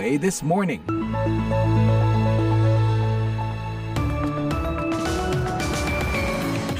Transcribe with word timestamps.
VOA 0.00 0.16
This 0.16 0.40
Morning. 0.40 0.80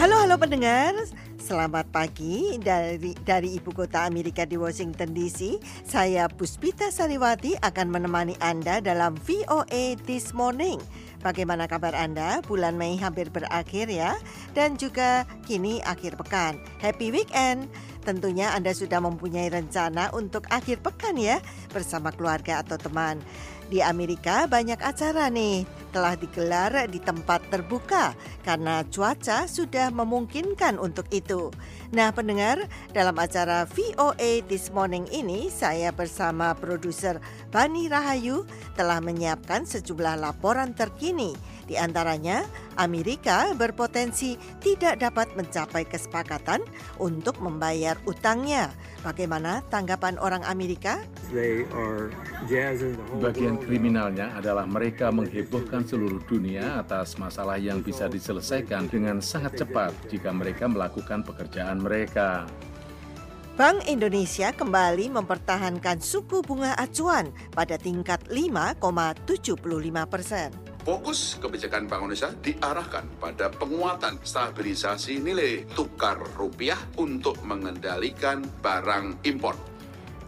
Halo 0.00 0.24
halo 0.24 0.40
pendengar, 0.40 0.96
selamat 1.36 1.92
pagi 1.92 2.56
dari 2.64 3.12
dari 3.20 3.60
ibu 3.60 3.76
kota 3.76 4.08
Amerika 4.08 4.48
di 4.48 4.56
Washington 4.56 5.12
DC. 5.12 5.60
Saya 5.84 6.32
Puspita 6.32 6.88
Sariwati 6.88 7.60
akan 7.60 7.92
menemani 7.92 8.40
Anda 8.40 8.80
dalam 8.80 9.20
VOA 9.20 10.00
This 10.08 10.32
Morning. 10.32 10.80
Bagaimana 11.20 11.68
kabar 11.68 11.92
Anda? 11.92 12.40
Bulan 12.48 12.80
Mei 12.80 12.96
hampir 12.96 13.28
berakhir 13.28 13.92
ya 13.92 14.16
dan 14.56 14.80
juga 14.80 15.28
kini 15.44 15.84
akhir 15.84 16.16
pekan. 16.16 16.56
Happy 16.80 17.12
weekend. 17.12 17.68
Tentunya 18.00 18.56
Anda 18.56 18.72
sudah 18.72 18.98
mempunyai 19.04 19.52
rencana 19.52 20.08
untuk 20.16 20.48
akhir 20.48 20.80
pekan 20.80 21.20
ya 21.20 21.38
bersama 21.70 22.10
keluarga 22.10 22.64
atau 22.64 22.80
teman. 22.80 23.20
Di 23.70 23.78
Amerika 23.86 24.50
banyak 24.50 24.82
acara 24.82 25.30
nih 25.30 25.62
telah 25.94 26.18
digelar 26.18 26.90
di 26.90 26.98
tempat 26.98 27.38
terbuka 27.54 28.18
karena 28.42 28.82
cuaca 28.90 29.46
sudah 29.46 29.94
memungkinkan 29.94 30.74
untuk 30.74 31.06
itu. 31.14 31.54
Nah, 31.94 32.10
pendengar, 32.10 32.66
dalam 32.90 33.14
acara 33.14 33.70
VOA 33.70 34.42
This 34.50 34.74
Morning 34.74 35.06
ini 35.14 35.54
saya 35.54 35.94
bersama 35.94 36.50
produser 36.58 37.22
Bani 37.54 37.86
Rahayu 37.86 38.42
telah 38.74 38.98
menyiapkan 38.98 39.62
sejumlah 39.62 40.18
laporan 40.18 40.74
terkini. 40.74 41.38
Di 41.70 41.78
antaranya, 41.78 42.42
Amerika 42.82 43.54
berpotensi 43.54 44.34
tidak 44.58 44.98
dapat 45.06 45.30
mencapai 45.38 45.86
kesepakatan 45.86 46.66
untuk 46.98 47.38
membayar 47.38 47.94
utangnya. 48.10 48.74
Bagaimana 49.06 49.62
tanggapan 49.70 50.18
orang 50.18 50.42
Amerika? 50.50 50.98
Bagian 53.22 53.54
kriminalnya 53.62 54.34
adalah 54.34 54.66
mereka 54.66 55.14
menghebohkan 55.14 55.86
seluruh 55.86 56.18
dunia 56.26 56.82
atas 56.82 57.14
masalah 57.22 57.54
yang 57.54 57.86
bisa 57.86 58.10
diselesaikan 58.10 58.90
dengan 58.90 59.22
sangat 59.22 59.62
cepat 59.62 59.94
jika 60.10 60.34
mereka 60.34 60.66
melakukan 60.66 61.22
pekerjaan 61.22 61.78
mereka. 61.78 62.50
Bank 63.54 63.86
Indonesia 63.86 64.50
kembali 64.50 65.12
mempertahankan 65.14 66.02
suku 66.02 66.42
bunga 66.42 66.74
acuan 66.74 67.30
pada 67.54 67.78
tingkat 67.78 68.26
5,75 68.26 69.54
persen. 70.10 70.69
Fokus 70.80 71.36
kebijakan 71.36 71.84
Bank 71.84 72.08
Indonesia 72.08 72.32
diarahkan 72.40 73.04
pada 73.20 73.52
penguatan 73.52 74.16
stabilisasi 74.24 75.20
nilai 75.20 75.68
tukar 75.76 76.16
rupiah 76.40 76.80
untuk 76.96 77.36
mengendalikan 77.44 78.40
barang 78.64 79.20
impor. 79.28 79.52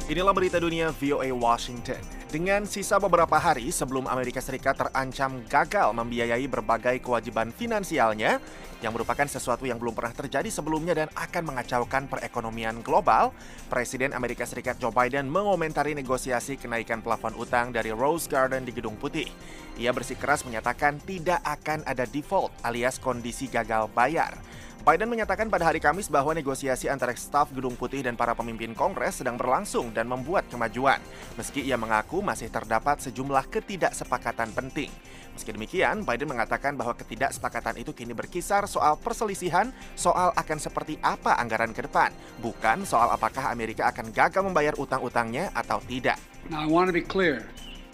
Inilah 0.09 0.33
berita 0.33 0.57
dunia 0.57 0.89
VOA 0.89 1.29
Washington. 1.29 2.01
Dengan 2.33 2.65
sisa 2.65 2.97
beberapa 2.97 3.37
hari 3.37 3.69
sebelum 3.69 4.09
Amerika 4.09 4.41
Serikat 4.41 4.73
terancam 4.73 5.45
gagal 5.45 5.93
membiayai 5.93 6.49
berbagai 6.49 6.97
kewajiban 6.97 7.53
finansialnya, 7.53 8.41
yang 8.81 8.89
merupakan 8.89 9.29
sesuatu 9.29 9.69
yang 9.69 9.77
belum 9.77 9.93
pernah 9.93 10.09
terjadi 10.09 10.49
sebelumnya 10.49 10.97
dan 10.97 11.13
akan 11.13 11.53
mengacaukan 11.53 12.09
perekonomian 12.09 12.81
global, 12.81 13.37
Presiden 13.69 14.17
Amerika 14.17 14.49
Serikat 14.49 14.81
Joe 14.81 14.89
Biden 14.89 15.29
mengomentari 15.29 15.93
negosiasi 15.93 16.57
kenaikan 16.57 17.05
plafon 17.05 17.37
utang 17.37 17.69
dari 17.69 17.93
Rose 17.93 18.25
Garden 18.25 18.65
di 18.65 18.73
Gedung 18.73 18.97
Putih. 18.97 19.29
Ia 19.77 19.93
bersikeras 19.93 20.41
menyatakan 20.41 20.97
tidak 21.05 21.37
akan 21.45 21.85
ada 21.85 22.09
default 22.09 22.49
alias 22.65 22.97
kondisi 22.97 23.45
gagal 23.45 23.85
bayar. 23.93 24.33
Biden 24.79 25.11
menyatakan 25.11 25.51
pada 25.51 25.67
hari 25.67 25.83
Kamis 25.83 26.07
bahwa 26.07 26.31
negosiasi 26.31 26.87
antara 26.87 27.11
staf 27.11 27.51
Gedung 27.51 27.75
Putih 27.75 27.99
dan 27.99 28.15
para 28.15 28.31
pemimpin 28.31 28.71
Kongres 28.71 29.19
sedang 29.19 29.35
berlangsung 29.35 29.91
dan 29.91 30.07
membuat 30.07 30.47
kemajuan, 30.47 31.03
meski 31.35 31.67
ia 31.67 31.75
mengaku 31.75 32.23
masih 32.23 32.47
terdapat 32.47 33.03
sejumlah 33.03 33.51
ketidaksepakatan 33.51 34.55
penting. 34.55 34.87
Meski 35.35 35.51
demikian, 35.51 36.07
Biden 36.07 36.31
mengatakan 36.31 36.79
bahwa 36.79 36.95
ketidaksepakatan 36.95 37.75
itu 37.75 37.91
kini 37.91 38.15
berkisar 38.15 38.71
soal 38.71 38.95
perselisihan 38.95 39.67
soal 39.99 40.31
akan 40.39 40.57
seperti 40.63 40.95
apa 41.03 41.35
anggaran 41.35 41.75
ke 41.75 41.83
depan, 41.83 42.15
bukan 42.39 42.87
soal 42.87 43.11
apakah 43.11 43.51
Amerika 43.51 43.83
akan 43.91 44.15
gagal 44.15 44.47
membayar 44.47 44.71
utang-utangnya 44.79 45.51
atau 45.59 45.83
tidak. 45.91 46.15
Now, 46.47 46.63
I 46.63 46.71
want 46.71 46.87
to 46.87 46.95
be 46.95 47.03
clear 47.03 47.43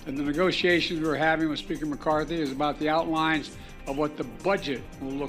that 0.06 0.13
the 0.13 0.23
negotiations 0.23 1.02
we're 1.02 1.17
having 1.17 1.50
with 1.50 1.57
Speaker 1.57 1.90
McCarthy 1.90 2.38
is 2.38 2.53
about 2.53 2.78
the 2.78 2.94
outlines 2.94 3.50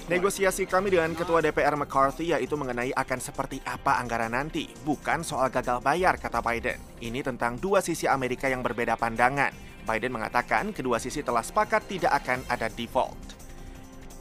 Negosiasi 0.08 0.64
kami 0.64 0.88
dengan 0.88 1.12
Ketua 1.12 1.44
DPR 1.44 1.76
McCarthy 1.76 2.32
yaitu 2.32 2.56
mengenai 2.56 2.90
akan 2.96 3.20
seperti 3.20 3.60
apa 3.68 4.00
anggaran 4.00 4.32
nanti, 4.32 4.72
bukan 4.82 5.20
soal 5.20 5.52
gagal 5.52 5.84
bayar, 5.84 6.16
kata 6.16 6.40
Biden. 6.40 6.80
Ini 7.04 7.20
tentang 7.20 7.60
dua 7.60 7.84
sisi 7.84 8.08
Amerika 8.08 8.48
yang 8.48 8.64
berbeda 8.64 8.96
pandangan. 8.96 9.52
Biden 9.84 10.16
mengatakan 10.16 10.72
kedua 10.72 10.96
sisi 10.96 11.20
telah 11.20 11.44
sepakat 11.44 11.84
tidak 11.86 12.16
akan 12.24 12.42
ada 12.48 12.66
default. 12.72 13.35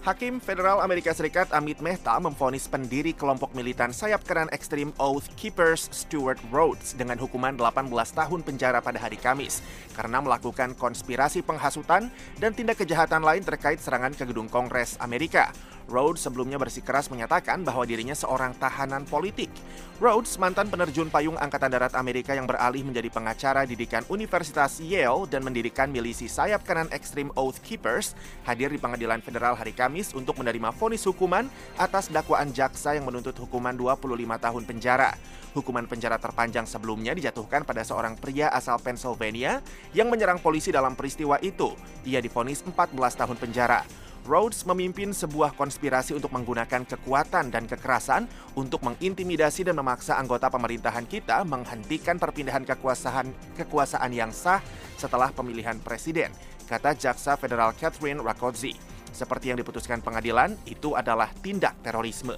Hakim 0.05 0.37
Federal 0.37 0.85
Amerika 0.85 1.09
Serikat 1.17 1.49
Amit 1.49 1.81
Mehta 1.81 2.13
memvonis 2.21 2.69
pendiri 2.69 3.09
kelompok 3.09 3.57
militan 3.57 3.89
sayap 3.89 4.21
kanan 4.21 4.45
ekstrim 4.53 4.93
Oath 5.01 5.25
Keepers 5.33 5.89
Stuart 5.89 6.37
Rhodes 6.53 6.93
dengan 6.93 7.17
hukuman 7.17 7.57
18 7.57 7.89
tahun 8.13 8.45
penjara 8.45 8.85
pada 8.85 9.01
hari 9.01 9.17
Kamis 9.17 9.65
karena 9.97 10.21
melakukan 10.21 10.77
konspirasi 10.77 11.41
penghasutan 11.41 12.13
dan 12.37 12.53
tindak 12.53 12.85
kejahatan 12.85 13.25
lain 13.25 13.41
terkait 13.41 13.81
serangan 13.81 14.13
ke 14.13 14.29
gedung 14.29 14.45
Kongres 14.45 14.93
Amerika. 15.01 15.49
Rhodes 15.85 16.25
sebelumnya 16.25 16.57
bersikeras 16.57 17.13
menyatakan 17.13 17.61
bahwa 17.61 17.85
dirinya 17.85 18.17
seorang 18.17 18.57
tahanan 18.57 19.05
politik. 19.05 19.53
Rhodes, 20.01 20.35
mantan 20.35 20.67
penerjun 20.67 21.07
payung 21.07 21.39
Angkatan 21.39 21.71
Darat 21.71 21.95
Amerika 21.95 22.35
yang 22.35 22.49
beralih 22.49 22.83
menjadi 22.83 23.07
pengacara 23.07 23.63
didikan 23.63 24.03
Universitas 24.11 24.83
Yale 24.83 25.23
dan 25.31 25.45
mendirikan 25.45 25.87
milisi 25.87 26.27
sayap 26.27 26.67
kanan 26.67 26.91
ekstrim 26.91 27.31
Oath 27.37 27.63
Keepers, 27.63 28.11
hadir 28.43 28.73
di 28.73 28.81
pengadilan 28.81 29.23
federal 29.23 29.55
hari 29.55 29.71
Kamis 29.71 30.11
untuk 30.11 30.35
menerima 30.41 30.75
vonis 30.75 31.05
hukuman 31.07 31.47
atas 31.79 32.11
dakwaan 32.11 32.51
jaksa 32.51 32.97
yang 32.97 33.07
menuntut 33.07 33.37
hukuman 33.39 33.71
25 33.71 34.03
tahun 34.35 34.63
penjara. 34.67 35.15
Hukuman 35.55 35.87
penjara 35.87 36.19
terpanjang 36.19 36.67
sebelumnya 36.67 37.15
dijatuhkan 37.15 37.63
pada 37.63 37.79
seorang 37.87 38.19
pria 38.19 38.51
asal 38.51 38.75
Pennsylvania 38.83 39.63
yang 39.95 40.11
menyerang 40.11 40.43
polisi 40.43 40.75
dalam 40.75 40.99
peristiwa 40.99 41.39
itu. 41.39 41.71
Ia 42.03 42.19
divonis 42.19 42.59
14 42.67 42.91
tahun 43.15 43.39
penjara. 43.39 44.04
Rhodes 44.25 44.65
memimpin 44.65 45.13
sebuah 45.13 45.53
konspirasi 45.53 46.17
untuk 46.17 46.33
menggunakan 46.33 46.81
kekuatan 46.83 47.53
dan 47.53 47.69
kekerasan 47.69 48.25
untuk 48.57 48.81
mengintimidasi 48.81 49.61
dan 49.61 49.77
memaksa 49.77 50.17
anggota 50.17 50.49
pemerintahan 50.49 51.05
kita 51.05 51.45
menghentikan 51.45 52.17
perpindahan 52.17 52.65
kekuasaan 52.65 53.29
kekuasaan 53.53 54.11
yang 54.11 54.33
sah 54.33 54.65
setelah 54.97 55.29
pemilihan 55.29 55.77
presiden, 55.77 56.33
kata 56.65 56.97
jaksa 56.97 57.37
federal 57.37 57.71
Catherine 57.77 58.19
Rakoczy. 58.19 58.73
Seperti 59.13 59.53
yang 59.53 59.61
diputuskan 59.61 60.03
pengadilan, 60.03 60.59
itu 60.67 60.97
adalah 60.97 61.31
tindak 61.39 61.77
terorisme. 61.79 62.35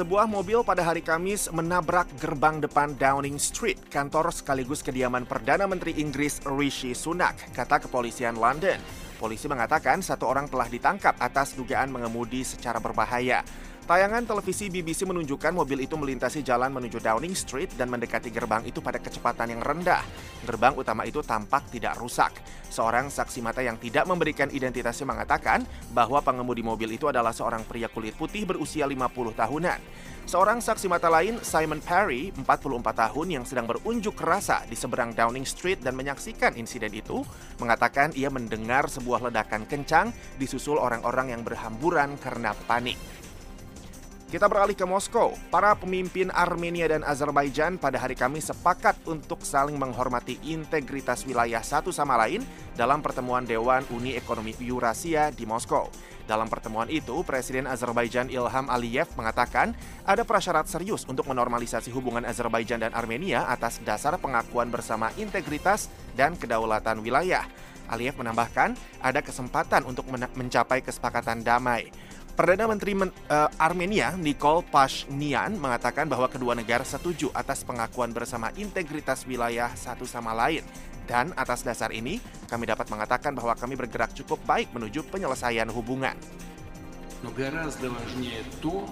Sebuah 0.00 0.24
mobil 0.24 0.64
pada 0.64 0.80
hari 0.80 1.04
Kamis 1.04 1.52
menabrak 1.52 2.08
gerbang 2.16 2.56
depan 2.56 2.96
Downing 2.96 3.36
Street, 3.36 3.76
kantor 3.92 4.32
sekaligus 4.32 4.80
kediaman 4.80 5.28
Perdana 5.28 5.68
Menteri 5.68 5.92
Inggris 6.00 6.40
Rishi 6.48 6.96
Sunak, 6.96 7.36
kata 7.52 7.84
kepolisian 7.84 8.40
London. 8.40 8.80
Polisi 9.20 9.44
mengatakan 9.44 10.00
satu 10.00 10.24
orang 10.24 10.48
telah 10.48 10.72
ditangkap 10.72 11.20
atas 11.20 11.52
dugaan 11.52 11.92
mengemudi 11.92 12.40
secara 12.48 12.80
berbahaya. 12.80 13.44
Tayangan 13.88 14.28
televisi 14.28 14.68
BBC 14.68 15.08
menunjukkan 15.08 15.56
mobil 15.56 15.82
itu 15.82 15.96
melintasi 15.96 16.44
jalan 16.44 16.68
menuju 16.68 17.00
Downing 17.00 17.32
Street 17.32 17.72
dan 17.80 17.88
mendekati 17.88 18.28
gerbang 18.28 18.60
itu 18.68 18.84
pada 18.84 19.00
kecepatan 19.00 19.56
yang 19.56 19.62
rendah. 19.64 20.04
Gerbang 20.44 20.76
utama 20.76 21.08
itu 21.08 21.24
tampak 21.24 21.68
tidak 21.72 21.96
rusak. 21.96 22.32
Seorang 22.68 23.08
saksi 23.08 23.40
mata 23.42 23.64
yang 23.64 23.80
tidak 23.80 24.04
memberikan 24.06 24.52
identitasnya 24.52 25.08
mengatakan 25.08 25.64
bahwa 25.90 26.20
pengemudi 26.20 26.62
mobil 26.62 26.92
itu 26.92 27.08
adalah 27.08 27.34
seorang 27.34 27.64
pria 27.64 27.88
kulit 27.88 28.14
putih 28.14 28.44
berusia 28.44 28.84
50 28.84 29.34
tahunan. 29.34 29.80
Seorang 30.30 30.62
saksi 30.62 30.86
mata 30.86 31.10
lain, 31.10 31.42
Simon 31.42 31.82
Perry, 31.82 32.30
44 32.30 32.94
tahun 32.94 33.26
yang 33.34 33.44
sedang 33.48 33.66
berunjuk 33.66 34.14
rasa 34.22 34.62
di 34.70 34.78
seberang 34.78 35.10
Downing 35.10 35.42
Street 35.42 35.82
dan 35.82 35.98
menyaksikan 35.98 36.54
insiden 36.54 36.94
itu, 36.94 37.26
mengatakan 37.58 38.14
ia 38.14 38.30
mendengar 38.30 38.86
sebuah 38.86 39.26
ledakan 39.26 39.66
kencang 39.66 40.14
disusul 40.38 40.78
orang-orang 40.78 41.34
yang 41.34 41.42
berhamburan 41.42 42.14
karena 42.22 42.54
panik. 42.70 42.94
Kita 44.30 44.46
beralih 44.46 44.78
ke 44.78 44.86
Moskow. 44.86 45.34
Para 45.50 45.74
pemimpin 45.74 46.30
Armenia 46.30 46.86
dan 46.86 47.02
Azerbaijan 47.02 47.82
pada 47.82 47.98
hari 47.98 48.14
Kamis 48.14 48.46
sepakat 48.46 48.94
untuk 49.10 49.42
saling 49.42 49.74
menghormati 49.74 50.38
integritas 50.46 51.26
wilayah 51.26 51.58
satu 51.66 51.90
sama 51.90 52.14
lain 52.14 52.46
dalam 52.78 53.02
pertemuan 53.02 53.42
Dewan 53.42 53.82
Uni 53.90 54.14
Ekonomi 54.14 54.54
Eurasia 54.62 55.34
di 55.34 55.42
Moskow. 55.42 55.90
Dalam 56.30 56.46
pertemuan 56.46 56.86
itu, 56.86 57.26
Presiden 57.26 57.66
Azerbaijan 57.66 58.30
Ilham 58.30 58.70
Aliyev 58.70 59.10
mengatakan 59.18 59.74
ada 60.06 60.22
prasyarat 60.22 60.70
serius 60.70 61.02
untuk 61.10 61.26
menormalisasi 61.26 61.90
hubungan 61.90 62.22
Azerbaijan 62.22 62.86
dan 62.86 62.94
Armenia 62.94 63.50
atas 63.50 63.82
dasar 63.82 64.14
pengakuan 64.14 64.70
bersama 64.70 65.10
integritas 65.18 65.90
dan 66.14 66.38
kedaulatan 66.38 67.02
wilayah. 67.02 67.50
Aliyev 67.90 68.14
menambahkan 68.14 68.78
ada 69.02 69.26
kesempatan 69.26 69.82
untuk 69.90 70.06
mencapai 70.38 70.86
kesepakatan 70.86 71.42
damai. 71.42 71.90
Perdana 72.35 72.67
Menteri 72.67 72.91
Men 72.91 73.15
uh, 73.31 73.47
Armenia 73.55 74.11
Nikol 74.19 74.59
Pashinyan 74.67 75.55
mengatakan 75.55 76.03
bahwa 76.03 76.27
kedua 76.27 76.51
negara 76.51 76.83
setuju 76.83 77.31
atas 77.31 77.63
pengakuan 77.63 78.11
bersama 78.11 78.51
integritas 78.59 79.23
wilayah 79.23 79.71
satu 79.71 80.03
sama 80.03 80.35
lain. 80.35 80.59
Dan 81.07 81.31
atas 81.37 81.63
dasar 81.63 81.95
ini, 81.95 82.19
kami 82.49 82.67
dapat 82.67 82.91
mengatakan 82.91 83.31
bahwa 83.31 83.55
kami 83.55 83.77
bergerak 83.79 84.11
cukup 84.17 84.41
baik 84.43 84.67
menuju 84.75 85.07
penyelesaian 85.07 85.69
hubungan. 85.71 86.17
Но 87.23 87.31
гораздо 87.31 87.89
важнее 87.89 88.43
то, 88.61 88.83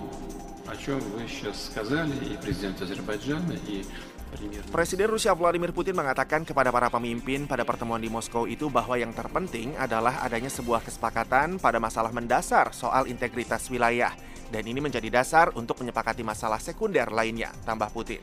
о 0.65 0.75
чем 0.77 0.99
вы 0.99 1.27
сейчас 1.27 1.67
сказали, 1.67 2.15
и 2.33 2.37
президент 2.37 2.81
Азербайджана, 2.81 3.53
и 3.67 3.83
Presiden 4.68 5.08
Rusia 5.08 5.32
Vladimir 5.32 5.72
Putin 5.72 5.96
mengatakan 5.96 6.44
kepada 6.44 6.68
para 6.68 6.92
pemimpin 6.92 7.48
pada 7.48 7.64
pertemuan 7.64 7.98
di 7.98 8.12
Moskow 8.12 8.44
itu 8.44 8.68
bahwa 8.68 8.94
yang 9.00 9.16
terpenting 9.16 9.72
adalah 9.80 10.20
adanya 10.20 10.52
sebuah 10.52 10.84
kesepakatan 10.84 11.56
pada 11.56 11.80
masalah 11.80 12.12
mendasar 12.12 12.70
soal 12.76 13.08
integritas 13.08 13.66
wilayah. 13.72 14.12
Dan 14.48 14.64
ini 14.64 14.80
menjadi 14.80 15.08
dasar 15.12 15.52
untuk 15.56 15.80
menyepakati 15.80 16.24
masalah 16.24 16.60
sekunder 16.60 17.08
lainnya, 17.12 17.52
tambah 17.64 17.88
Putin. 17.92 18.20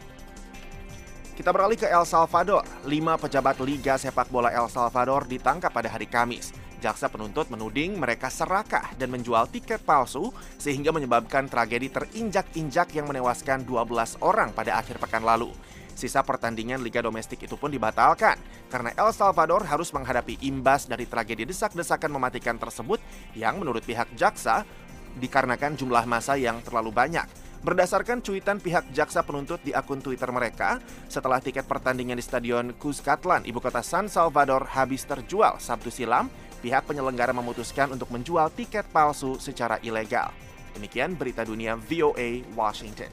Kita 1.36 1.52
beralih 1.52 1.76
ke 1.76 1.92
El 1.92 2.08
Salvador. 2.08 2.64
Lima 2.88 3.20
pejabat 3.20 3.60
Liga 3.60 4.00
Sepak 4.00 4.32
Bola 4.32 4.56
El 4.56 4.72
Salvador 4.72 5.28
ditangkap 5.28 5.68
pada 5.68 5.92
hari 5.92 6.08
Kamis. 6.08 6.56
Jaksa 6.80 7.12
penuntut 7.12 7.52
menuding 7.52 8.00
mereka 8.00 8.32
serakah 8.32 8.96
dan 8.96 9.12
menjual 9.12 9.52
tiket 9.52 9.84
palsu 9.84 10.32
sehingga 10.56 10.96
menyebabkan 10.96 11.52
tragedi 11.52 11.92
terinjak-injak 11.92 12.94
yang 12.96 13.12
menewaskan 13.12 13.68
12 13.68 14.24
orang 14.24 14.56
pada 14.56 14.80
akhir 14.80 14.96
pekan 14.96 15.28
lalu. 15.28 15.52
Sisa 15.96 16.22
pertandingan 16.22 16.84
Liga 16.84 17.00
Domestik 17.00 17.48
itu 17.48 17.56
pun 17.56 17.72
dibatalkan 17.72 18.36
karena 18.68 18.92
El 19.00 19.16
Salvador 19.16 19.64
harus 19.64 19.96
menghadapi 19.96 20.44
imbas 20.44 20.92
dari 20.92 21.08
tragedi 21.08 21.48
desak-desakan 21.48 22.12
mematikan 22.12 22.60
tersebut 22.60 23.00
yang 23.34 23.64
menurut 23.64 23.82
pihak 23.82 24.12
jaksa 24.20 24.68
dikarenakan 25.16 25.80
jumlah 25.80 26.04
masa 26.04 26.36
yang 26.36 26.60
terlalu 26.60 26.92
banyak. 26.92 27.24
Berdasarkan 27.66 28.22
cuitan 28.22 28.62
pihak 28.62 28.94
jaksa 28.94 29.26
penuntut 29.26 29.58
di 29.66 29.74
akun 29.74 29.98
Twitter 29.98 30.30
mereka, 30.30 30.78
setelah 31.10 31.42
tiket 31.42 31.66
pertandingan 31.66 32.14
di 32.14 32.22
Stadion 32.22 32.78
Cuscatlan, 32.78 33.42
ibu 33.42 33.58
kota 33.58 33.82
San 33.82 34.06
Salvador 34.06 34.70
habis 34.70 35.02
terjual 35.02 35.58
Sabtu 35.58 35.90
silam, 35.90 36.30
pihak 36.62 36.86
penyelenggara 36.86 37.34
memutuskan 37.34 37.90
untuk 37.90 38.14
menjual 38.14 38.54
tiket 38.54 38.86
palsu 38.94 39.42
secara 39.42 39.82
ilegal. 39.82 40.30
Demikian 40.78 41.18
berita 41.18 41.42
dunia 41.42 41.74
VOA 41.74 42.46
Washington. 42.54 43.10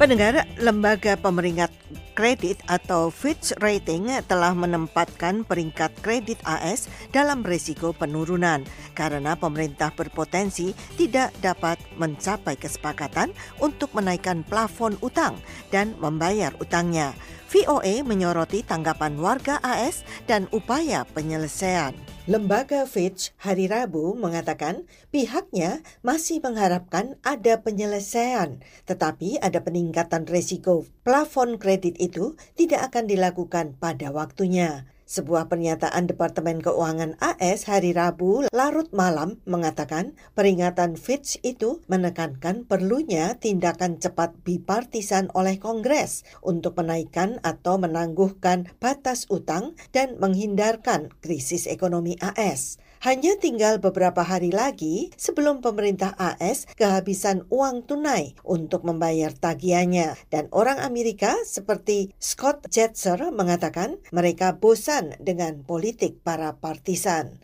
Pendengar, 0.00 0.48
lembaga 0.56 1.12
pemeringkat 1.12 1.68
kredit 2.16 2.56
atau 2.72 3.12
Fitch 3.12 3.52
Rating 3.60 4.08
telah 4.24 4.56
menempatkan 4.56 5.44
peringkat 5.44 5.92
kredit 6.00 6.40
AS 6.48 6.88
dalam 7.12 7.44
risiko 7.44 7.92
penurunan 7.92 8.64
karena 8.96 9.36
pemerintah 9.36 9.92
berpotensi 9.92 10.72
tidak 10.96 11.36
dapat 11.44 11.76
mencapai 12.00 12.56
kesepakatan 12.56 13.36
untuk 13.60 13.92
menaikkan 13.92 14.40
plafon 14.40 14.96
utang 15.04 15.36
dan 15.68 15.92
membayar 16.00 16.56
utangnya. 16.64 17.12
VOA 17.52 18.00
menyoroti 18.00 18.64
tanggapan 18.64 19.20
warga 19.20 19.60
AS 19.60 20.00
dan 20.24 20.48
upaya 20.48 21.04
penyelesaian. 21.12 21.92
Lembaga 22.30 22.86
Fitch 22.86 23.34
hari 23.42 23.66
Rabu 23.66 24.14
mengatakan 24.14 24.86
pihaknya 25.10 25.82
masih 26.06 26.38
mengharapkan 26.38 27.18
ada 27.26 27.58
penyelesaian, 27.58 28.62
tetapi 28.86 29.42
ada 29.42 29.58
peningkatan 29.66 30.30
risiko. 30.30 30.86
Plafon 31.02 31.58
kredit 31.58 31.98
itu 31.98 32.38
tidak 32.54 32.94
akan 32.94 33.10
dilakukan 33.10 33.74
pada 33.82 34.14
waktunya. 34.14 34.86
Sebuah 35.10 35.50
pernyataan 35.50 36.06
Departemen 36.06 36.62
Keuangan 36.62 37.18
AS 37.18 37.66
hari 37.66 37.90
Rabu 37.90 38.46
larut 38.54 38.94
malam 38.94 39.42
mengatakan 39.42 40.14
peringatan 40.38 40.94
Fitch 40.94 41.34
itu 41.42 41.82
menekankan 41.90 42.62
perlunya 42.62 43.34
tindakan 43.34 43.98
cepat 43.98 44.38
bipartisan 44.46 45.26
oleh 45.34 45.58
Kongres 45.58 46.22
untuk 46.46 46.78
menaikkan 46.78 47.42
atau 47.42 47.74
menangguhkan 47.82 48.70
batas 48.78 49.26
utang 49.34 49.74
dan 49.90 50.14
menghindarkan 50.22 51.10
krisis 51.18 51.66
ekonomi 51.66 52.14
AS. 52.22 52.78
Hanya 53.00 53.32
tinggal 53.40 53.80
beberapa 53.80 54.20
hari 54.20 54.52
lagi 54.52 55.08
sebelum 55.16 55.64
pemerintah 55.64 56.12
AS 56.20 56.68
kehabisan 56.76 57.48
uang 57.48 57.88
tunai 57.88 58.36
untuk 58.44 58.84
membayar 58.84 59.32
tagihannya. 59.32 60.20
Dan 60.28 60.52
orang 60.52 60.84
Amerika 60.84 61.32
seperti 61.48 62.12
Scott 62.20 62.68
Jetzer 62.68 63.32
mengatakan 63.32 63.96
mereka 64.12 64.60
bosan 64.60 65.16
dengan 65.16 65.64
politik 65.64 66.20
para 66.20 66.60
partisan. 66.60 67.40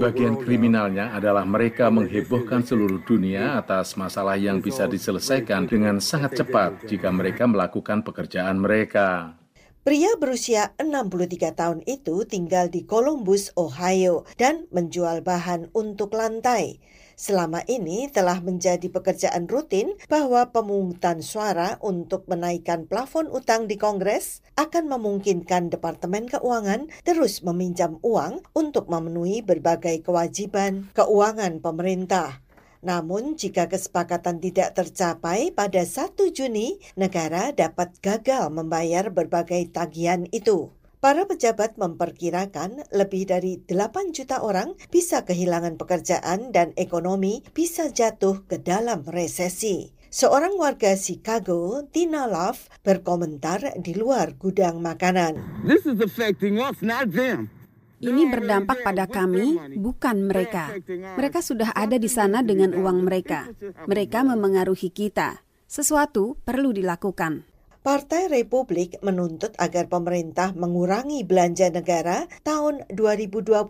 Bagian 0.00 0.34
kriminalnya 0.40 1.12
adalah 1.12 1.44
mereka 1.44 1.92
menghebohkan 1.92 2.64
seluruh 2.64 3.04
dunia 3.04 3.60
atas 3.60 4.00
masalah 4.00 4.40
yang 4.40 4.64
bisa 4.64 4.88
diselesaikan 4.88 5.68
dengan 5.68 6.00
sangat 6.00 6.40
cepat 6.40 6.88
jika 6.88 7.12
mereka 7.12 7.44
melakukan 7.44 8.00
pekerjaan 8.00 8.56
mereka. 8.56 9.39
Pria 9.80 10.12
berusia 10.20 10.76
63 10.76 11.56
tahun 11.56 11.80
itu 11.88 12.28
tinggal 12.28 12.68
di 12.68 12.84
Columbus, 12.84 13.48
Ohio 13.56 14.28
dan 14.36 14.68
menjual 14.68 15.24
bahan 15.24 15.72
untuk 15.72 16.12
lantai. 16.12 16.84
Selama 17.16 17.64
ini 17.64 18.04
telah 18.12 18.44
menjadi 18.44 18.92
pekerjaan 18.92 19.48
rutin 19.48 19.96
bahwa 20.04 20.52
pemungutan 20.52 21.24
suara 21.24 21.80
untuk 21.80 22.28
menaikkan 22.28 22.84
plafon 22.84 23.32
utang 23.32 23.72
di 23.72 23.80
Kongres 23.80 24.44
akan 24.60 24.84
memungkinkan 24.84 25.72
Departemen 25.72 26.28
Keuangan 26.28 26.92
terus 27.00 27.40
meminjam 27.40 27.96
uang 28.04 28.44
untuk 28.52 28.84
memenuhi 28.92 29.40
berbagai 29.40 30.04
kewajiban 30.04 30.92
keuangan 30.92 31.64
pemerintah. 31.64 32.44
Namun 32.80 33.36
jika 33.36 33.68
kesepakatan 33.68 34.40
tidak 34.40 34.72
tercapai 34.72 35.52
pada 35.52 35.84
1 35.84 36.16
Juni, 36.32 36.80
negara 36.96 37.52
dapat 37.52 37.92
gagal 38.00 38.48
membayar 38.48 39.12
berbagai 39.12 39.68
tagihan 39.68 40.24
itu. 40.32 40.72
Para 41.00 41.24
pejabat 41.24 41.80
memperkirakan 41.80 42.84
lebih 42.92 43.24
dari 43.24 43.60
8 43.64 44.12
juta 44.12 44.44
orang 44.44 44.76
bisa 44.92 45.24
kehilangan 45.24 45.80
pekerjaan 45.80 46.52
dan 46.52 46.76
ekonomi 46.76 47.40
bisa 47.56 47.88
jatuh 47.88 48.44
ke 48.44 48.60
dalam 48.60 49.08
resesi. 49.08 49.96
Seorang 50.12 50.60
warga 50.60 50.98
Chicago, 50.98 51.86
Tina 51.88 52.28
Love, 52.28 52.68
berkomentar 52.84 53.80
di 53.80 53.96
luar 53.96 54.36
gudang 54.36 54.82
makanan. 54.84 55.64
This 55.64 55.88
is 55.88 56.02
affecting 56.04 56.60
us, 56.60 56.84
not 56.84 57.14
them. 57.16 57.59
Ini 58.00 58.32
berdampak 58.32 58.80
pada 58.80 59.04
kami, 59.04 59.76
bukan 59.76 60.24
mereka. 60.24 60.72
Mereka 61.20 61.44
sudah 61.44 61.76
ada 61.76 62.00
di 62.00 62.08
sana 62.08 62.40
dengan 62.40 62.72
uang 62.72 63.04
mereka. 63.04 63.52
Mereka 63.84 64.24
memengaruhi 64.24 64.88
kita. 64.88 65.44
Sesuatu 65.68 66.40
perlu 66.40 66.72
dilakukan. 66.72 67.44
Partai 67.80 68.28
Republik 68.28 69.00
menuntut 69.00 69.56
agar 69.56 69.88
pemerintah 69.88 70.52
mengurangi 70.52 71.24
belanja 71.24 71.72
negara 71.72 72.28
tahun 72.44 72.84
2024 72.92 73.64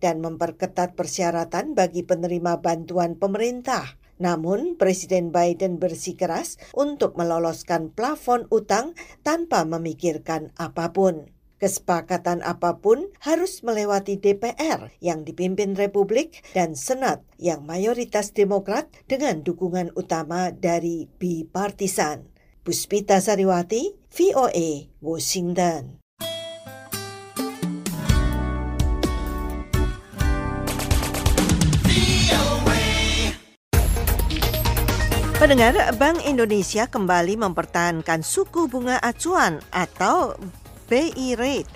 dan 0.00 0.24
memperketat 0.24 0.96
persyaratan 0.96 1.76
bagi 1.76 2.00
penerima 2.00 2.60
bantuan 2.64 3.12
pemerintah. 3.16 3.84
Namun, 4.16 4.80
Presiden 4.80 5.28
Biden 5.28 5.76
bersikeras 5.76 6.56
untuk 6.72 7.20
meloloskan 7.20 7.92
plafon 7.92 8.48
utang 8.48 8.96
tanpa 9.20 9.68
memikirkan 9.68 10.56
apa 10.56 10.96
pun. 10.96 11.35
Kesepakatan 11.56 12.44
apa 12.44 12.84
pun 12.84 13.08
harus 13.24 13.64
melewati 13.64 14.20
DPR 14.20 14.92
yang 15.00 15.24
dipimpin 15.24 15.72
Republik 15.72 16.44
dan 16.52 16.76
Senat 16.76 17.24
yang 17.40 17.64
mayoritas 17.64 18.36
Demokrat 18.36 18.92
dengan 19.08 19.40
dukungan 19.40 19.96
utama 19.96 20.52
dari 20.52 21.08
bipartisan. 21.16 22.28
Puspita 22.60 23.24
Sariwati, 23.24 23.96
VOA, 24.12 24.92
Washington. 25.00 25.96
Pendengar, 35.40 35.72
Bank 35.96 36.20
Indonesia 36.28 36.84
kembali 36.84 37.40
mempertahankan 37.40 38.20
suku 38.20 38.68
bunga 38.68 39.00
acuan 39.00 39.60
atau 39.72 40.36
BI 40.86 41.38
rate 41.38 41.70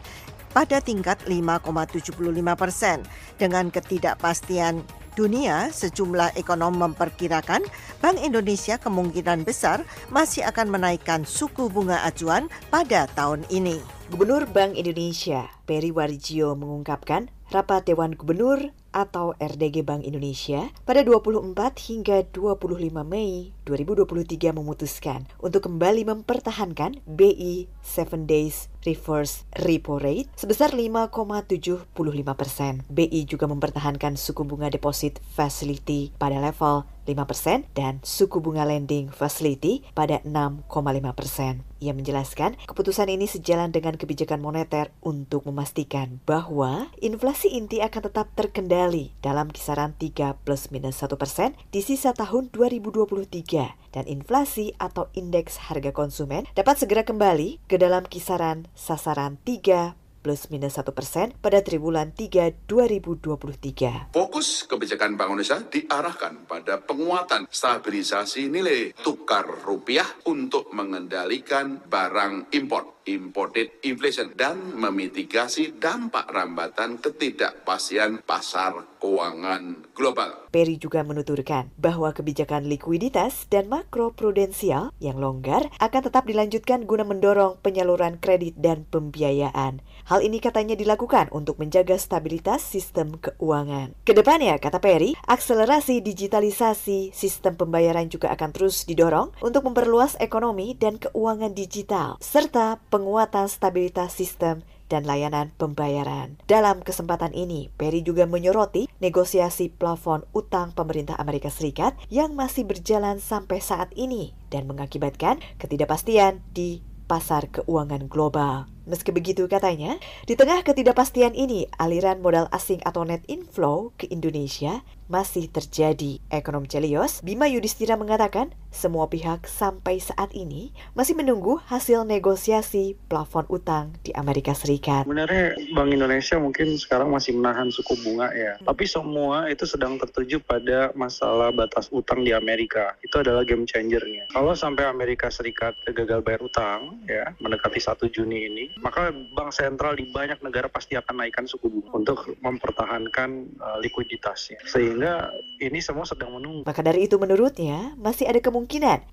pada 0.50 0.82
tingkat 0.82 1.22
5,75 1.26 2.16
persen. 2.58 3.02
Dengan 3.38 3.70
ketidakpastian 3.70 4.82
dunia, 5.14 5.70
sejumlah 5.70 6.34
ekonom 6.38 6.74
memperkirakan 6.78 7.62
Bank 8.00 8.18
Indonesia 8.22 8.78
kemungkinan 8.78 9.46
besar 9.46 9.82
masih 10.08 10.46
akan 10.46 10.72
menaikkan 10.72 11.22
suku 11.26 11.68
bunga 11.68 12.02
acuan 12.06 12.48
pada 12.72 13.06
tahun 13.14 13.46
ini. 13.52 13.78
Gubernur 14.10 14.46
Bank 14.50 14.74
Indonesia, 14.74 15.46
Peri 15.66 15.94
Warjio 15.94 16.58
mengungkapkan 16.58 17.30
rapat 17.50 17.90
Dewan 17.90 18.14
Gubernur 18.14 18.70
atau 18.90 19.38
RDG 19.38 19.86
Bank 19.86 20.02
Indonesia 20.02 20.70
pada 20.82 21.02
24 21.06 21.54
hingga 21.78 22.26
25 22.26 22.90
Mei 23.06 23.54
2023 23.66 24.50
memutuskan 24.50 25.30
untuk 25.38 25.70
kembali 25.70 26.02
mempertahankan 26.10 26.98
BI 27.06 27.70
7 27.86 28.26
Days 28.26 28.66
Reverse 28.82 29.46
Repo 29.54 30.02
Rate 30.02 30.30
sebesar 30.34 30.74
5,75 30.74 31.86
persen. 32.34 32.82
BI 32.90 33.20
juga 33.30 33.46
mempertahankan 33.46 34.18
suku 34.18 34.42
bunga 34.42 34.66
deposit 34.66 35.22
facility 35.22 36.10
pada 36.18 36.42
level 36.42 36.82
5% 37.06 37.74
dan 37.74 37.98
suku 38.06 38.38
bunga 38.38 38.62
lending 38.66 39.10
facility 39.10 39.82
pada 39.96 40.22
6,5%. 40.22 41.66
Ia 41.80 41.96
menjelaskan 41.96 42.60
keputusan 42.68 43.08
ini 43.08 43.24
sejalan 43.24 43.72
dengan 43.72 43.96
kebijakan 43.96 44.44
moneter 44.44 44.92
untuk 45.00 45.48
memastikan 45.48 46.20
bahwa 46.28 46.92
inflasi 47.00 47.39
inti 47.48 47.80
akan 47.80 48.12
tetap 48.12 48.28
terkendali 48.36 49.16
dalam 49.24 49.48
kisaran 49.48 49.96
3 49.96 50.44
plus 50.44 50.68
minus 50.68 51.00
1% 51.00 51.56
di 51.72 51.80
sisa 51.80 52.12
tahun 52.12 52.52
2023 52.52 53.94
dan 53.96 54.04
inflasi 54.04 54.76
atau 54.76 55.08
indeks 55.16 55.70
harga 55.72 55.94
konsumen 55.96 56.44
dapat 56.52 56.76
segera 56.76 57.06
kembali 57.08 57.64
ke 57.64 57.80
dalam 57.80 58.04
kisaran 58.04 58.68
sasaran 58.76 59.40
3 59.48 59.99
plus 60.20 60.52
minus 60.52 60.76
1 60.76 60.92
persen 60.92 61.32
pada 61.40 61.64
triwulan 61.64 62.12
3 62.12 62.68
2023. 62.68 64.12
Fokus 64.12 64.68
kebijakan 64.68 65.16
Bank 65.16 65.34
Indonesia 65.34 65.58
diarahkan 65.64 66.44
pada 66.44 66.78
penguatan 66.84 67.48
stabilisasi 67.48 68.52
nilai 68.52 68.92
tukar 69.00 69.48
rupiah 69.64 70.06
untuk 70.28 70.68
mengendalikan 70.76 71.80
barang 71.88 72.52
impor 72.54 73.00
imported 73.08 73.72
inflation 73.82 74.30
dan 74.38 74.76
memitigasi 74.76 75.74
dampak 75.80 76.28
rambatan 76.28 77.00
ketidakpastian 77.02 78.20
pasar 78.22 78.86
keuangan 79.00 79.90
global. 79.96 80.46
Perry 80.52 80.76
juga 80.76 81.00
menuturkan 81.02 81.72
bahwa 81.80 82.12
kebijakan 82.12 82.68
likuiditas 82.68 83.48
dan 83.48 83.66
makroprudensial 83.72 84.92
yang 85.00 85.16
longgar 85.18 85.72
akan 85.80 86.02
tetap 86.06 86.28
dilanjutkan 86.28 86.84
guna 86.84 87.02
mendorong 87.02 87.58
penyaluran 87.64 88.20
kredit 88.20 88.58
dan 88.60 88.84
pembiayaan. 88.86 89.80
Hal 90.06 90.24
ini 90.24 90.38
katanya 90.38 90.78
dilakukan 90.78 91.28
untuk 91.34 91.58
menjaga 91.60 91.98
stabilitas 92.00 92.64
sistem 92.64 93.18
keuangan. 93.18 93.92
Ke 94.06 94.16
depannya, 94.16 94.56
kata 94.56 94.78
Perry, 94.80 95.18
akselerasi 95.26 96.00
digitalisasi 96.00 97.12
sistem 97.12 97.58
pembayaran 97.58 98.08
juga 98.08 98.32
akan 98.32 98.50
terus 98.54 98.88
didorong 98.88 99.34
untuk 99.44 99.66
memperluas 99.66 100.16
ekonomi 100.22 100.78
dan 100.78 100.96
keuangan 100.96 101.52
digital, 101.52 102.16
serta 102.22 102.80
penguatan 102.88 103.50
stabilitas 103.50 104.16
sistem 104.16 104.64
dan 104.90 105.06
layanan 105.06 105.54
pembayaran. 105.54 106.34
Dalam 106.50 106.82
kesempatan 106.82 107.30
ini, 107.30 107.70
Perry 107.78 108.02
juga 108.02 108.26
menyoroti 108.26 108.90
negosiasi 108.98 109.70
plafon 109.70 110.26
utang 110.34 110.74
pemerintah 110.74 111.14
Amerika 111.14 111.46
Serikat 111.48 111.94
yang 112.10 112.34
masih 112.34 112.66
berjalan 112.66 113.22
sampai 113.22 113.62
saat 113.62 113.94
ini 113.94 114.34
dan 114.50 114.66
mengakibatkan 114.66 115.38
ketidakpastian 115.62 116.42
di 116.50 116.82
pasar 117.10 117.50
keuangan 117.50 118.06
global. 118.06 118.70
Meski 118.86 119.10
begitu 119.10 119.50
katanya, 119.50 119.98
di 120.30 120.38
tengah 120.38 120.62
ketidakpastian 120.62 121.34
ini, 121.34 121.66
aliran 121.74 122.22
modal 122.22 122.46
asing 122.54 122.78
atau 122.86 123.02
net 123.02 123.26
inflow 123.26 123.90
ke 123.98 124.06
Indonesia 124.06 124.86
masih 125.10 125.50
terjadi. 125.50 126.22
Ekonom 126.30 126.70
Celios, 126.70 127.18
Bima 127.26 127.50
Yudhistira 127.50 127.98
mengatakan, 127.98 128.54
semua 128.70 129.10
pihak 129.10 129.50
sampai 129.50 129.98
saat 129.98 130.30
ini 130.32 130.70
masih 130.94 131.18
menunggu 131.18 131.58
hasil 131.66 132.06
negosiasi 132.06 132.94
plafon 133.10 133.44
utang 133.50 133.92
di 134.06 134.14
Amerika 134.14 134.54
Serikat. 134.54 135.04
Sebenarnya 135.04 135.58
Bank 135.74 135.90
Indonesia 135.90 136.38
mungkin 136.38 136.78
sekarang 136.78 137.10
masih 137.10 137.34
menahan 137.36 137.68
suku 137.68 137.98
bunga 138.06 138.30
ya, 138.30 138.56
hmm. 138.56 138.66
tapi 138.70 138.86
semua 138.86 139.50
itu 139.50 139.66
sedang 139.66 139.98
tertuju 139.98 140.38
pada 140.40 140.94
masalah 140.94 141.50
batas 141.50 141.90
utang 141.90 142.22
di 142.22 142.30
Amerika. 142.30 142.94
Itu 143.02 143.20
adalah 143.20 143.42
game 143.42 143.66
changernya. 143.66 144.30
Kalau 144.30 144.54
sampai 144.54 144.86
Amerika 144.86 145.28
Serikat 145.28 145.74
gagal 145.90 146.22
bayar 146.22 146.40
utang 146.46 147.02
ya 147.10 147.34
mendekati 147.42 147.82
1 147.82 147.98
Juni 148.14 148.46
ini, 148.46 148.64
maka 148.78 149.10
bank 149.10 149.50
sentral 149.50 149.98
di 149.98 150.06
banyak 150.08 150.38
negara 150.46 150.70
pasti 150.70 150.94
akan 150.94 151.26
naikkan 151.26 151.44
suku 151.50 151.66
bunga 151.66 151.90
untuk 151.90 152.18
mempertahankan 152.38 153.58
uh, 153.58 153.78
likuiditasnya. 153.82 154.62
Sehingga 154.62 155.34
ini 155.58 155.82
semua 155.82 156.06
sedang 156.06 156.38
menunggu. 156.38 156.62
Maka 156.62 156.80
dari 156.86 157.10
itu 157.10 157.18
menurutnya 157.18 157.98
masih 157.98 158.30
ada 158.30 158.38
kemungkinan 158.38 158.59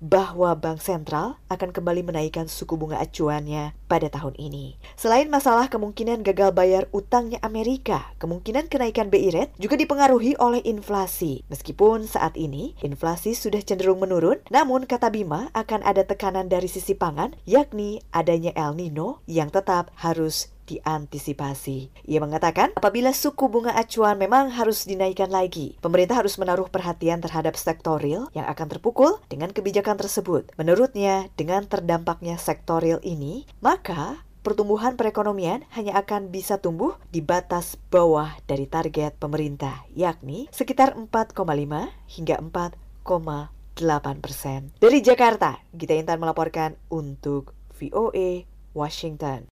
bahwa 0.02 0.52
bank 0.58 0.82
sentral 0.82 1.38
akan 1.46 1.70
kembali 1.70 2.02
menaikkan 2.02 2.50
suku 2.50 2.74
bunga 2.74 2.98
acuannya 2.98 3.76
pada 3.86 4.10
tahun 4.10 4.34
ini. 4.36 4.76
Selain 4.98 5.30
masalah 5.30 5.70
kemungkinan 5.70 6.26
gagal 6.26 6.50
bayar 6.52 6.90
utangnya 6.90 7.38
Amerika, 7.40 8.10
kemungkinan 8.18 8.66
kenaikan 8.66 9.08
BI 9.08 9.30
rate 9.30 9.54
juga 9.56 9.78
dipengaruhi 9.78 10.34
oleh 10.42 10.60
inflasi. 10.66 11.46
Meskipun 11.48 12.04
saat 12.10 12.34
ini 12.34 12.74
inflasi 12.82 13.38
sudah 13.38 13.62
cenderung 13.62 14.02
menurun, 14.02 14.42
namun 14.50 14.84
kata 14.84 15.08
Bima 15.14 15.48
akan 15.54 15.86
ada 15.86 16.02
tekanan 16.04 16.50
dari 16.50 16.66
sisi 16.66 16.98
pangan 16.98 17.38
yakni 17.46 18.02
adanya 18.10 18.50
El 18.58 18.74
Nino 18.74 19.22
yang 19.30 19.54
tetap 19.54 19.94
harus 20.02 20.50
diantisipasi. 20.68 22.04
Ia 22.04 22.20
mengatakan, 22.20 22.76
apabila 22.76 23.16
suku 23.16 23.48
bunga 23.48 23.72
acuan 23.72 24.20
memang 24.20 24.52
harus 24.52 24.84
dinaikkan 24.84 25.32
lagi, 25.32 25.80
pemerintah 25.80 26.20
harus 26.20 26.36
menaruh 26.36 26.68
perhatian 26.68 27.24
terhadap 27.24 27.56
sektor 27.56 27.96
real 27.96 28.28
yang 28.36 28.44
akan 28.44 28.68
terpukul 28.68 29.16
dengan 29.32 29.48
kebijakan 29.48 29.96
tersebut. 29.96 30.52
Menurutnya, 30.60 31.32
dengan 31.40 31.64
terdampaknya 31.64 32.36
sektor 32.36 32.84
real 32.84 33.00
ini, 33.00 33.48
maka 33.64 34.20
pertumbuhan 34.44 34.96
perekonomian 34.96 35.64
hanya 35.76 35.98
akan 36.00 36.32
bisa 36.32 36.56
tumbuh 36.56 36.96
di 37.12 37.20
batas 37.20 37.76
bawah 37.92 38.32
dari 38.48 38.64
target 38.64 39.16
pemerintah, 39.20 39.84
yakni 39.92 40.48
sekitar 40.52 40.96
4,5 40.96 41.36
hingga 42.16 42.36
4,8 42.40 44.24
persen. 44.24 44.72
Dari 44.80 45.04
Jakarta, 45.04 45.60
Gita 45.76 45.92
Intan 45.92 46.20
melaporkan 46.22 46.80
untuk 46.88 47.52
VOA 47.76 48.48
Washington. 48.72 49.50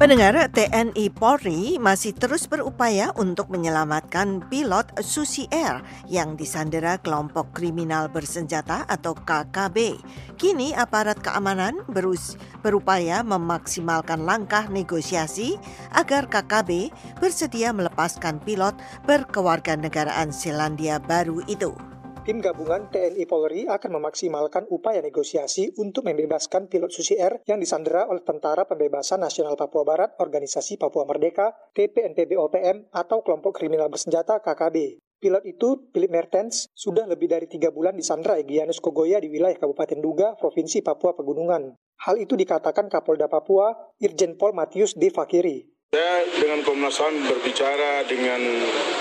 Pendengar 0.00 0.48
TNI 0.56 1.12
Polri 1.12 1.76
masih 1.76 2.16
terus 2.16 2.48
berupaya 2.48 3.12
untuk 3.20 3.52
menyelamatkan 3.52 4.40
pilot 4.48 4.88
Susi 5.04 5.44
Air 5.52 5.84
yang 6.08 6.32
disandera 6.32 6.96
kelompok 6.96 7.52
kriminal 7.52 8.08
bersenjata 8.08 8.88
atau 8.88 9.12
KKB. 9.12 10.00
Kini 10.40 10.72
aparat 10.72 11.20
keamanan 11.20 11.84
berus, 11.84 12.40
berupaya 12.64 13.20
memaksimalkan 13.20 14.24
langkah 14.24 14.64
negosiasi 14.72 15.60
agar 15.92 16.24
KKB 16.32 16.88
bersedia 17.20 17.76
melepaskan 17.76 18.40
pilot 18.40 18.72
berkewarganegaraan 19.04 20.32
Selandia 20.32 20.96
Baru 20.96 21.44
itu. 21.44 21.89
Tim 22.30 22.38
gabungan 22.38 22.86
TNI 22.94 23.26
Polri 23.26 23.66
akan 23.66 23.98
memaksimalkan 23.98 24.70
upaya 24.70 25.02
negosiasi 25.02 25.74
untuk 25.82 26.06
membebaskan 26.06 26.70
pilot 26.70 26.94
Susi 26.94 27.18
Air 27.18 27.42
yang 27.42 27.58
disandera 27.58 28.06
oleh 28.06 28.22
Tentara 28.22 28.70
Pembebasan 28.70 29.18
Nasional 29.18 29.58
Papua 29.58 29.82
Barat 29.82 30.14
Organisasi 30.14 30.78
Papua 30.78 31.10
Merdeka, 31.10 31.50
TPNPB 31.74 32.38
OPM, 32.38 32.86
atau 32.94 33.26
kelompok 33.26 33.58
kriminal 33.58 33.90
bersenjata 33.90 34.38
KKB. 34.46 35.02
Pilot 35.18 35.42
itu, 35.42 35.90
Philip 35.90 36.06
Mertens, 36.06 36.70
sudah 36.70 37.02
lebih 37.10 37.26
dari 37.26 37.50
tiga 37.50 37.74
bulan 37.74 37.98
disandra 37.98 38.38
Egyanus 38.38 38.78
Kogoya 38.78 39.18
di 39.18 39.26
wilayah 39.26 39.58
Kabupaten 39.58 39.98
Duga, 39.98 40.38
Provinsi 40.38 40.86
Papua 40.86 41.18
Pegunungan. 41.18 41.74
Hal 42.06 42.14
itu 42.14 42.38
dikatakan 42.38 42.86
Kapolda 42.86 43.26
Papua, 43.26 43.74
Irjen 43.98 44.38
Pol 44.38 44.54
Matius 44.54 44.94
D. 44.94 45.10
Fakiri. 45.10 45.66
Saya 45.90 46.22
dengan 46.38 46.62
Komnas 46.62 46.94
HAM 46.94 47.26
berbicara 47.26 48.06
dengan 48.06 48.38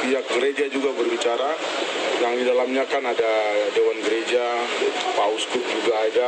pihak 0.01 0.25
gereja 0.33 0.65
juga 0.73 0.89
berbicara 0.97 1.53
yang 2.19 2.35
di 2.35 2.43
dalamnya 2.43 2.83
kan 2.83 2.99
ada 2.99 3.31
Dewan 3.71 3.99
Gereja, 4.03 4.43
Pak 5.15 5.27
Uskup 5.39 5.63
juga 5.63 6.03
ada. 6.03 6.27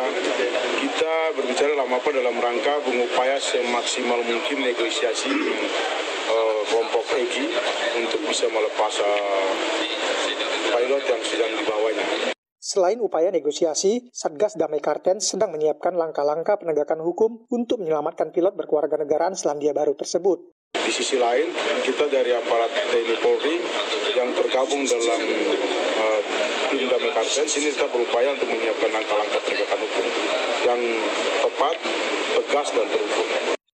Kita 0.79 1.13
berbicara 1.35 1.75
dalam 1.75 1.91
apa 1.91 2.09
dalam 2.15 2.35
rangka 2.39 2.79
mengupaya 2.87 3.35
semaksimal 3.35 4.23
mungkin 4.23 4.63
negosiasi 4.63 5.31
uh, 6.31 6.61
kelompok 6.71 7.03
EGI 7.11 7.45
untuk 7.99 8.23
bisa 8.23 8.47
melepas 8.47 8.93
uh, 9.03 9.51
pilot 10.71 11.03
yang 11.03 11.21
sedang 11.27 11.51
dibawanya. 11.59 12.07
Selain 12.61 13.03
upaya 13.03 13.33
negosiasi, 13.33 14.07
Satgas 14.15 14.55
Damai 14.55 14.79
Kartens 14.79 15.27
sedang 15.27 15.51
menyiapkan 15.51 15.91
langkah-langkah 15.91 16.55
penegakan 16.55 17.03
hukum 17.03 17.43
untuk 17.51 17.83
menyelamatkan 17.83 18.31
pilot 18.31 18.55
berkeluarga 18.55 18.95
negaraan 18.95 19.35
Selandia 19.35 19.75
Baru 19.75 19.91
tersebut. 19.97 20.39
Di 20.81 20.91
sisi 20.91 21.17
lain, 21.21 21.47
kita 21.85 22.09
dari 22.09 22.33
aparat 22.33 22.71
TNI 22.73 23.15
Polri 23.21 23.61
yang 24.17 24.33
tergabung 24.33 24.81
dalam 24.83 25.21
uh, 26.01 26.21
tim 26.73 26.89
damai 26.89 27.11
Kartens 27.13 27.53
ini 27.61 27.69
kita 27.69 27.87
berupaya 27.91 28.33
untuk 28.33 28.49
menyiapkan 28.49 28.89
langkah-langkah 28.89 29.41
penegakan 29.45 29.79
hukum 29.85 30.05
yang 30.65 30.81
tepat, 31.45 31.75
tegas, 32.37 32.67
dan 32.73 32.87
terukur. 32.89 33.27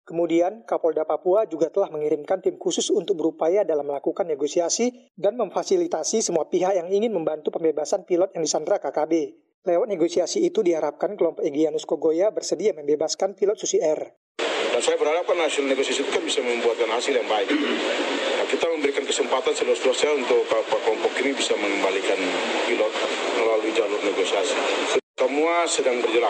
Kemudian, 0.08 0.64
Kapolda 0.64 1.04
Papua 1.04 1.44
juga 1.44 1.68
telah 1.68 1.92
mengirimkan 1.92 2.40
tim 2.40 2.56
khusus 2.56 2.88
untuk 2.96 3.20
berupaya 3.20 3.68
dalam 3.68 3.92
melakukan 3.92 4.24
negosiasi 4.24 5.12
dan 5.20 5.36
memfasilitasi 5.36 6.24
semua 6.24 6.48
pihak 6.48 6.80
yang 6.80 6.88
ingin 6.88 7.12
membantu 7.12 7.52
pembebasan 7.52 8.08
pilot 8.08 8.32
yang 8.32 8.44
disandra 8.48 8.80
KKB. 8.80 9.36
Lewat 9.68 9.88
negosiasi 9.92 10.48
itu 10.48 10.64
diharapkan 10.64 11.20
kelompok 11.20 11.44
Egyanus 11.44 11.84
Kogoya 11.84 12.32
bersedia 12.32 12.72
membebaskan 12.72 13.36
pilot 13.36 13.60
Susi 13.60 13.84
Air. 13.84 14.16
Dan 14.78 14.86
saya 14.86 15.02
berharap 15.02 15.26
kan 15.26 15.42
hasil 15.42 15.66
negosiasi 15.66 16.06
itu 16.06 16.12
kan 16.14 16.22
bisa 16.22 16.38
membuatkan 16.38 16.86
hasil 16.94 17.10
yang 17.10 17.26
baik. 17.26 17.50
Nah, 17.50 18.46
kita 18.46 18.70
memberikan 18.70 19.10
kesempatan 19.10 19.50
seluas-luasnya 19.50 20.14
untuk 20.14 20.46
kelompok 20.54 21.18
ini 21.18 21.34
bisa 21.34 21.58
mengembalikan 21.58 22.14
pilot 22.70 22.94
melalui 23.42 23.74
jalur 23.74 23.98
negosiasi. 24.06 24.54
Semua 25.18 25.66
sedang 25.66 25.98
bergerak. 25.98 26.30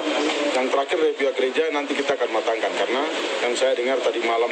Yang 0.55 0.67
terakhir 0.71 0.95
dari 0.95 1.15
pihak 1.19 1.35
gereja 1.35 1.63
nanti 1.75 1.91
kita 1.91 2.15
akan 2.15 2.39
matangkan 2.39 2.71
karena 2.71 3.03
yang 3.43 3.51
saya 3.51 3.75
dengar 3.75 3.99
tadi 3.99 4.23
malam 4.23 4.47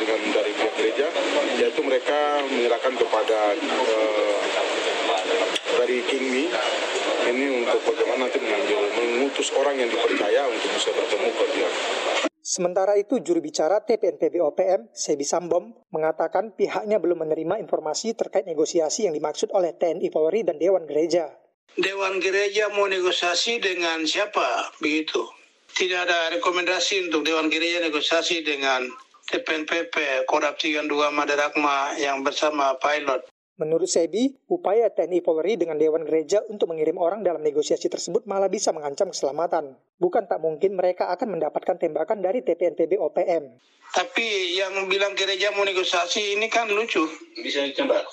dengan 0.00 0.20
dari 0.32 0.52
pihak 0.56 0.74
gereja 0.80 1.06
yaitu 1.60 1.84
mereka 1.84 2.40
menyerahkan 2.48 2.96
kepada 2.96 3.60
uh, 3.60 4.36
dari 5.84 6.00
King 6.08 6.32
Mi 6.32 6.48
ini 7.28 7.60
untuk 7.60 7.92
bagaimana 7.92 8.24
nanti 8.24 8.40
mengambil 8.40 8.88
mengutus 8.88 9.52
orang 9.52 9.76
yang 9.76 9.92
dipercaya 9.92 10.48
untuk 10.48 10.70
bisa 10.80 10.96
bertemu 10.96 11.28
ke 11.28 11.44
pihak. 11.52 11.74
Sementara 12.44 13.00
itu, 13.00 13.24
juru 13.24 13.40
bicara 13.40 13.80
TPNPB 13.80 14.36
OPM, 14.36 14.92
Sebi 14.92 15.24
Sambom, 15.24 15.72
mengatakan 15.88 16.52
pihaknya 16.52 17.00
belum 17.00 17.24
menerima 17.24 17.56
informasi 17.64 18.12
terkait 18.12 18.44
negosiasi 18.44 19.08
yang 19.08 19.16
dimaksud 19.16 19.48
oleh 19.56 19.72
TNI 19.72 20.12
Polri 20.12 20.44
dan 20.44 20.60
Dewan 20.60 20.84
Gereja. 20.84 21.32
Dewan 21.80 22.20
Gereja 22.20 22.68
mau 22.76 22.84
negosiasi 22.84 23.64
dengan 23.64 24.04
siapa 24.04 24.76
begitu. 24.76 25.24
Tidak 25.72 26.04
ada 26.04 26.36
rekomendasi 26.36 27.08
untuk 27.08 27.24
Dewan 27.24 27.48
Gereja 27.48 27.80
negosiasi 27.80 28.44
dengan 28.44 28.92
TPNPP, 29.24 30.28
Kodap 30.28 30.60
32 30.60 30.84
Madarakma 31.16 31.96
yang 31.96 32.20
bersama 32.20 32.76
pilot. 32.76 33.24
Menurut 33.54 33.86
Sebi, 33.86 34.34
upaya 34.50 34.90
TNI 34.90 35.22
Polri 35.22 35.54
dengan 35.54 35.78
Dewan 35.78 36.02
Gereja 36.02 36.42
untuk 36.50 36.74
mengirim 36.74 36.98
orang 36.98 37.22
dalam 37.22 37.38
negosiasi 37.38 37.86
tersebut 37.86 38.26
malah 38.26 38.50
bisa 38.50 38.74
mengancam 38.74 39.14
keselamatan. 39.14 39.78
Bukan 40.02 40.26
tak 40.26 40.42
mungkin 40.42 40.74
mereka 40.74 41.14
akan 41.14 41.38
mendapatkan 41.38 41.78
tembakan 41.78 42.18
dari 42.18 42.42
TPNPB 42.42 42.98
OPM. 42.98 43.54
Tapi 43.94 44.58
yang 44.58 44.74
bilang 44.90 45.14
gereja 45.14 45.54
mau 45.54 45.62
negosiasi 45.62 46.34
ini 46.34 46.50
kan 46.50 46.66
lucu. 46.66 47.06
Bisa 47.38 47.62
ditembak. 47.62 48.10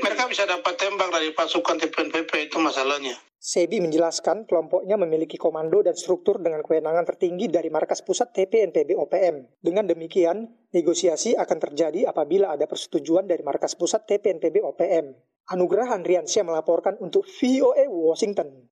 Mereka 0.00 0.24
bisa 0.32 0.48
dapat 0.48 0.72
tembak 0.80 1.12
dari 1.12 1.28
pasukan 1.36 1.76
TPNPP 1.76 2.48
itu 2.48 2.56
masalahnya. 2.56 3.20
Sebi 3.36 3.84
menjelaskan 3.84 4.48
kelompoknya 4.48 4.96
memiliki 4.96 5.36
komando 5.36 5.84
dan 5.84 5.92
struktur 5.92 6.40
dengan 6.40 6.64
kewenangan 6.64 7.04
tertinggi 7.04 7.52
dari 7.52 7.68
markas 7.68 8.00
pusat 8.00 8.32
TPNPB 8.32 8.96
OPM. 8.96 9.60
Dengan 9.60 9.84
demikian, 9.84 10.44
negosiasi 10.70 11.34
akan 11.34 11.58
terjadi 11.58 12.06
apabila 12.06 12.54
ada 12.54 12.70
persetujuan 12.70 13.26
dari 13.26 13.42
markas 13.42 13.74
pusat 13.74 14.06
TPNPB 14.06 14.62
OPM. 14.62 15.10
Anugerah 15.50 15.98
Andriansyah 15.98 16.46
melaporkan 16.46 16.94
untuk 17.02 17.26
VOA 17.26 17.90
Washington. 17.90 18.69